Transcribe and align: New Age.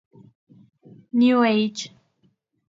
New 1.13 1.43
Age. 1.43 1.93